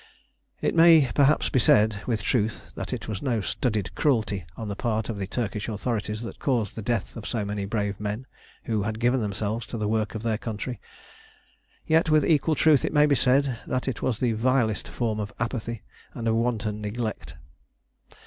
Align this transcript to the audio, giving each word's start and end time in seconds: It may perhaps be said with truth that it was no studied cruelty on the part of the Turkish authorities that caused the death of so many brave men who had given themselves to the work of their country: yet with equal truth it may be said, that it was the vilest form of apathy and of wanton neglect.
It 0.61 0.73
may 0.73 1.11
perhaps 1.13 1.49
be 1.49 1.59
said 1.59 2.01
with 2.07 2.23
truth 2.23 2.73
that 2.73 2.91
it 2.91 3.07
was 3.07 3.21
no 3.21 3.39
studied 3.39 3.93
cruelty 3.93 4.45
on 4.57 4.67
the 4.67 4.75
part 4.75 5.09
of 5.09 5.19
the 5.19 5.27
Turkish 5.27 5.69
authorities 5.69 6.23
that 6.23 6.39
caused 6.39 6.75
the 6.75 6.81
death 6.81 7.15
of 7.15 7.27
so 7.27 7.45
many 7.45 7.65
brave 7.65 7.99
men 7.99 8.25
who 8.63 8.81
had 8.81 8.99
given 8.99 9.19
themselves 9.21 9.67
to 9.67 9.77
the 9.77 9.87
work 9.87 10.15
of 10.15 10.23
their 10.23 10.39
country: 10.39 10.81
yet 11.85 12.09
with 12.09 12.25
equal 12.25 12.55
truth 12.55 12.83
it 12.83 12.93
may 12.93 13.05
be 13.05 13.13
said, 13.13 13.59
that 13.67 13.87
it 13.87 14.01
was 14.01 14.19
the 14.19 14.33
vilest 14.33 14.87
form 14.87 15.19
of 15.19 15.31
apathy 15.39 15.83
and 16.15 16.27
of 16.27 16.33
wanton 16.33 16.81
neglect. 16.81 17.35